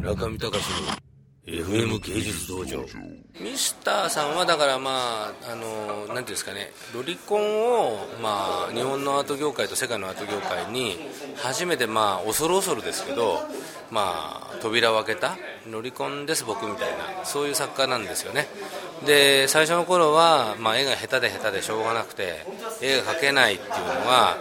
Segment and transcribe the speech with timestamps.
[0.00, 0.64] 中見隆の
[1.46, 2.80] FM 芸術道場。
[3.38, 6.72] ミスターさんはだからまああのなんていうんですかね。
[6.94, 10.96] ロリコンをまあ日本のアート業界と世界のアート業界に
[11.36, 13.40] 初めてまあ恐る恐るですけど
[13.90, 15.36] まあ扉を開けた
[15.70, 18.46] ロリコンです僕みたいなそういう作家なんですよね。
[19.04, 22.46] で最初の頃はまあ絵が下手で下手でしょうがなくて
[22.80, 24.38] 絵が描けないっていうのが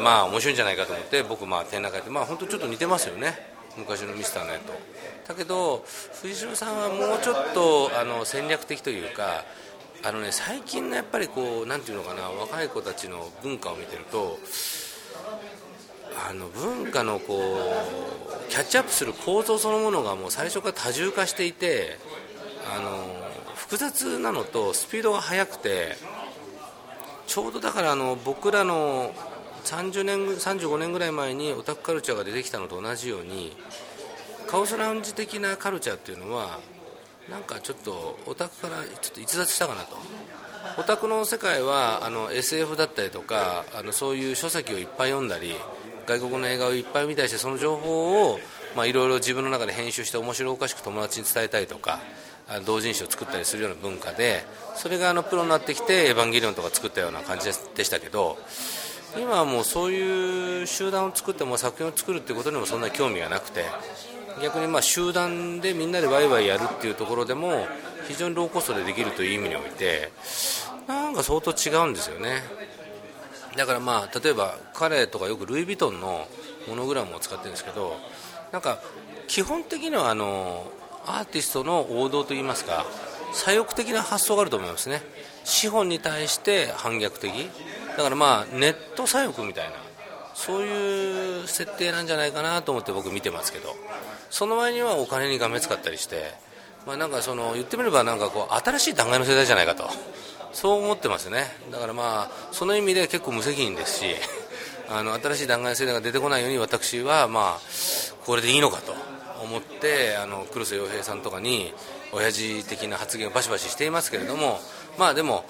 [0.00, 3.53] まあ面白いんじゃないかと思って僕まあ展覧会でまあ本当ちょっと似てますよね。
[3.76, 4.72] 昔のミスターの絵と
[5.28, 5.84] だけど
[6.22, 9.44] 藤代さんはもうちょっとあの戦略的というか
[10.04, 14.38] あのね最近のやっぱりこうなんていうのかな若い子たちの文化を見てると
[16.28, 21.98] あの文化のこうキャッチアップする構造そのものがもう最初から多重化していて
[22.76, 23.04] あの
[23.54, 25.96] 複雑なのとスピードが速くて
[27.26, 29.12] ちょうどだからあの僕らの
[29.64, 33.56] 30年35年ぐらい前にオタクカルチャーが出てきたのと同じように
[34.46, 36.60] カオスラウンジ的なカルチャーっていうのは
[37.30, 39.96] なんかちょっとオタクからちょっと逸脱したかなと。
[40.78, 45.54] オタクの世界はあの SF だったりとかあのそういう書籍をいっぱい読んだり
[46.06, 48.38] 外国の映画をいっぱい見たりしてその情報を
[48.84, 52.00] いろいろ自分の中で編集して面白おかしく友達に伝えたりとか
[52.66, 58.38] 同人誌を作ったりするような文化でそれがあのプロになってきて「エヴァンゲリオン」とか作ったような感じでしたけど
[59.16, 63.64] 今はもうそういう集団を作っても作品を作るっていうことにもそんな興味がなくて
[64.42, 67.66] 逆にまあ集団でみんなでワイワイやるっていうところでも
[68.08, 70.10] 非常にローコストでできるという意味において
[70.86, 72.42] なんか相当違うんですよね。
[73.56, 76.26] だからまあ例えば彼とかよくルイ・ヴィトンの
[76.68, 77.96] モノグラムを使ってるんですけど
[78.52, 78.80] なんか
[79.28, 80.66] 基本的にはあの
[81.06, 82.84] アーティストの王道といいますか
[83.32, 85.02] 左翼的な発想があると思いますね。
[85.44, 87.32] 資本に対して反逆的。
[87.96, 89.72] だからまあネット左翼みたいな
[90.34, 93.74] そういう設定なんじゃないかなと思って僕見てますけど
[94.30, 96.34] その前にはお金にがめつかったりして、
[96.86, 99.88] まあ、なんかその言ってみればなんかこう新しい弾劾の世代じゃないかと
[100.52, 101.46] そう思ってますね。
[101.72, 104.06] だからまあその意味で結構無責任ですし
[104.88, 107.60] あの新しい弾劾の世代が出てこないように私はまあ
[108.24, 108.94] これでいいのかと。
[109.44, 111.72] 思ってあの黒瀬洋平さんとかに
[112.12, 114.58] 親父的な発言をバシバシしていますけれども
[114.98, 115.44] まあでも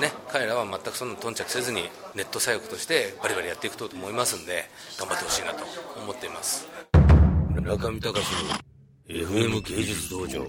[0.00, 1.82] ね、彼らは全くそんな頓着せずに
[2.14, 4.64] ネット左翼としてバリバリやっていくと思いますんで
[4.98, 5.64] 頑張ってほしいなと
[6.02, 6.68] 思っています。
[7.62, 8.56] 中見隆の
[9.08, 10.46] FM 芸術道場。